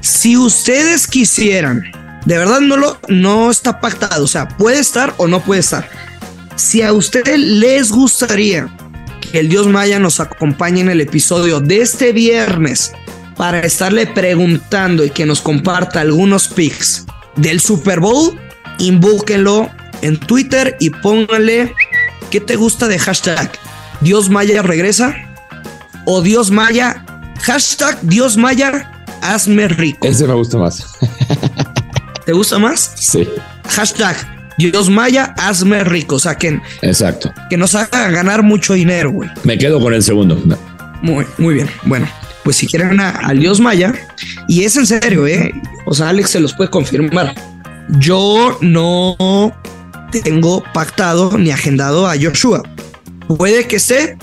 si 0.00 0.36
ustedes 0.36 1.06
quisieran, 1.06 1.84
de 2.24 2.38
verdad 2.38 2.60
no 2.60 2.76
lo 2.76 2.98
no 3.08 3.50
está 3.50 3.80
pactado, 3.80 4.24
o 4.24 4.28
sea, 4.28 4.48
puede 4.48 4.80
estar 4.80 5.14
o 5.18 5.28
no 5.28 5.40
puede 5.40 5.60
estar. 5.60 5.88
Si 6.56 6.82
a 6.82 6.92
ustedes 6.92 7.38
les 7.38 7.92
gustaría 7.92 8.68
que 9.36 9.40
el 9.40 9.50
dios 9.50 9.66
Maya 9.66 9.98
nos 9.98 10.18
acompañe 10.18 10.80
en 10.80 10.88
el 10.88 11.02
episodio 11.02 11.60
de 11.60 11.82
este 11.82 12.12
viernes 12.12 12.92
para 13.36 13.60
estarle 13.60 14.06
preguntando 14.06 15.04
y 15.04 15.10
que 15.10 15.26
nos 15.26 15.42
comparta 15.42 16.00
algunos 16.00 16.48
pics 16.48 17.04
del 17.36 17.60
Super 17.60 18.00
Bowl, 18.00 18.40
invóquenlo 18.78 19.68
en 20.00 20.18
Twitter 20.18 20.74
y 20.80 20.88
póngale 20.88 21.74
qué 22.30 22.40
te 22.40 22.56
gusta 22.56 22.88
de 22.88 22.98
hashtag 22.98 23.52
Dios 24.00 24.30
Maya 24.30 24.62
regresa 24.62 25.14
o 26.06 26.22
Dios 26.22 26.50
Maya 26.50 27.04
hashtag 27.42 28.00
Dios 28.00 28.38
Maya 28.38 29.04
hazme 29.20 29.68
rico. 29.68 30.06
Ese 30.06 30.26
me 30.26 30.32
gusta 30.32 30.56
más. 30.56 30.94
¿Te 32.24 32.32
gusta 32.32 32.58
más? 32.58 32.90
Sí. 32.94 33.28
Hashtag 33.68 34.35
Dios 34.58 34.90
Maya 34.90 35.34
hazme 35.36 35.84
rico. 35.84 36.16
O 36.16 36.18
sea, 36.18 36.36
que, 36.36 36.60
Exacto. 36.82 37.32
que 37.50 37.56
nos 37.56 37.74
haga 37.74 38.10
ganar 38.10 38.42
mucho 38.42 38.74
dinero, 38.74 39.10
güey. 39.10 39.30
Me 39.44 39.58
quedo 39.58 39.80
con 39.80 39.94
el 39.94 40.02
segundo. 40.02 40.40
Muy, 41.02 41.26
muy 41.38 41.54
bien. 41.54 41.68
Bueno, 41.84 42.08
pues 42.44 42.56
si 42.56 42.66
quieren 42.66 43.00
al 43.00 43.38
Dios 43.38 43.60
Maya, 43.60 43.94
y 44.48 44.64
es 44.64 44.76
en 44.76 44.86
serio, 44.86 45.26
¿eh? 45.26 45.52
O 45.86 45.94
sea, 45.94 46.08
Alex 46.08 46.30
se 46.30 46.40
los 46.40 46.54
puede 46.54 46.70
confirmar. 46.70 47.34
Yo 47.98 48.58
no 48.60 49.16
tengo 50.10 50.62
pactado 50.72 51.36
ni 51.38 51.50
agendado 51.50 52.06
a 52.08 52.14
Joshua. 52.20 52.62
Puede 53.28 53.66
que 53.66 53.76
esté, 53.76 54.16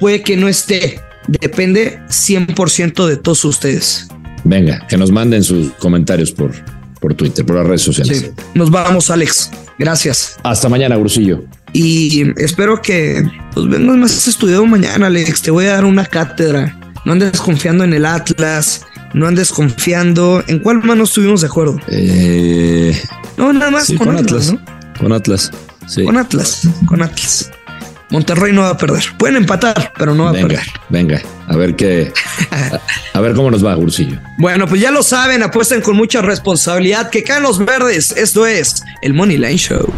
puede 0.00 0.22
que 0.22 0.36
no 0.36 0.48
esté. 0.48 1.00
Depende 1.28 2.00
100% 2.08 3.06
de 3.06 3.16
todos 3.16 3.44
ustedes. 3.44 4.08
Venga, 4.44 4.86
que 4.88 4.96
nos 4.96 5.10
manden 5.10 5.44
sus 5.44 5.72
comentarios 5.74 6.32
por, 6.32 6.52
por 7.00 7.14
Twitter, 7.14 7.44
por 7.44 7.56
las 7.56 7.66
redes 7.66 7.82
sociales. 7.82 8.18
Sí. 8.18 8.42
Nos 8.54 8.70
vamos, 8.70 9.10
Alex. 9.10 9.50
Gracias. 9.78 10.38
Hasta 10.42 10.68
mañana, 10.68 10.96
Grusillo. 10.96 11.44
Y 11.72 12.32
espero 12.40 12.80
que 12.82 13.24
pues, 13.54 13.68
vengas 13.68 13.96
más 13.96 14.26
estudiado 14.26 14.66
mañana, 14.66 15.06
Alex. 15.06 15.42
Te 15.42 15.50
voy 15.50 15.66
a 15.66 15.74
dar 15.74 15.84
una 15.84 16.04
cátedra. 16.04 16.76
No 17.04 17.12
andes 17.12 17.40
confiando 17.40 17.84
en 17.84 17.92
el 17.92 18.04
Atlas. 18.04 18.84
No 19.14 19.26
andes 19.26 19.52
confiando. 19.52 20.42
¿En 20.48 20.58
cuál 20.58 20.82
mano 20.82 21.04
estuvimos 21.04 21.42
de 21.42 21.46
acuerdo? 21.46 21.78
Eh, 21.88 23.00
no, 23.36 23.52
nada 23.52 23.70
más 23.70 23.92
con, 23.96 24.16
Atlas. 24.16 24.52
¿no? 24.52 24.60
Con 24.98 25.12
Atlas. 25.12 25.50
Sí. 25.86 26.04
Con 26.04 26.16
Atlas. 26.16 26.68
Con 26.86 27.02
Atlas. 27.02 27.50
Monterrey 28.10 28.52
no 28.52 28.62
va 28.62 28.70
a 28.70 28.76
perder. 28.76 29.04
Pueden 29.18 29.36
empatar, 29.36 29.92
pero 29.98 30.14
no 30.14 30.24
va 30.24 30.32
venga, 30.32 30.44
a 30.44 30.48
perder. 30.48 30.66
Venga, 30.88 31.22
a 31.46 31.56
ver 31.56 31.76
qué. 31.76 32.12
a, 32.50 32.80
a, 33.18 33.20
ver 33.20 33.34
cómo 33.34 33.50
nos 33.50 33.64
va, 33.64 33.76
Ursillo. 33.76 34.18
Bueno, 34.38 34.66
pues 34.66 34.80
ya 34.80 34.90
lo 34.90 35.02
saben, 35.02 35.42
apuesten 35.42 35.80
con 35.80 35.96
mucha 35.96 36.22
responsabilidad. 36.22 37.10
Que 37.10 37.22
caen 37.22 37.42
los 37.42 37.58
verdes. 37.58 38.12
Esto 38.12 38.46
es 38.46 38.82
el 39.02 39.14
Money 39.14 39.36
Line 39.36 39.58
Show. 39.58 39.92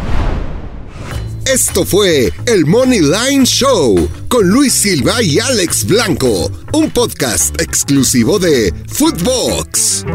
Esto 1.45 1.85
fue 1.85 2.31
el 2.45 2.65
Money 2.65 3.01
Line 3.01 3.45
Show 3.45 4.09
con 4.27 4.47
Luis 4.47 4.73
Silva 4.73 5.21
y 5.21 5.39
Alex 5.39 5.85
Blanco, 5.85 6.51
un 6.71 6.91
podcast 6.91 7.59
exclusivo 7.59 8.37
de 8.39 8.73
Footbox. 8.87 10.05